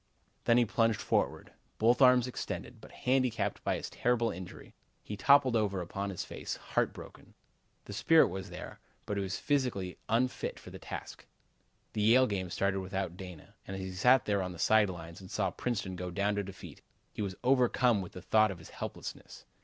Then 0.45 0.57
he 0.57 0.65
plunged 0.65 0.99
forward, 0.99 1.53
both 1.77 2.01
arms 2.01 2.25
extended, 2.25 2.81
but 2.81 2.91
handicapped 2.91 3.63
by 3.63 3.75
his 3.75 3.87
terrible 3.87 4.31
injury, 4.31 4.73
he 5.03 5.15
toppled 5.15 5.55
over 5.55 5.79
upon 5.79 6.09
his 6.09 6.25
face, 6.25 6.55
heart 6.55 6.91
broken. 6.91 7.35
The 7.85 7.93
spirit 7.93 8.29
was 8.29 8.49
there, 8.49 8.79
but 9.05 9.17
he 9.17 9.21
was 9.21 9.37
physically 9.37 9.99
unfit 10.09 10.57
for 10.59 10.71
the 10.71 10.79
task. 10.79 11.27
The 11.93 12.01
Yale 12.01 12.25
game 12.25 12.49
started 12.49 12.79
without 12.79 13.15
Dana, 13.15 13.53
and 13.67 13.75
as 13.75 13.83
he 13.83 13.91
sat 13.91 14.25
there 14.25 14.41
on 14.41 14.53
the 14.53 14.57
side 14.57 14.89
lines 14.89 15.21
and 15.21 15.29
saw 15.29 15.51
Princeton 15.51 15.95
go 15.95 16.09
down 16.09 16.33
to 16.33 16.41
defeat, 16.41 16.81
he 17.13 17.21
was 17.21 17.35
overcome 17.43 18.01
with 18.01 18.13
the 18.13 18.23
thought 18.23 18.49
of 18.49 18.57
his 18.57 18.69
helplessness. 18.71 19.45